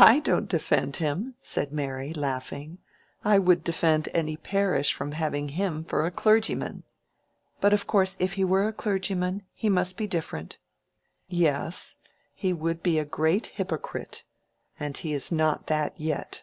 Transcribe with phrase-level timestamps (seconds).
[0.00, 2.76] "I don't defend him," said Mary, laughing;
[3.24, 6.82] "I would defend any parish from having him for a clergyman."
[7.62, 10.58] "But of course if he were a clergyman, he must be different."
[11.26, 11.96] "Yes,
[12.34, 14.24] he would be a great hypocrite;
[14.78, 16.42] and he is not that yet."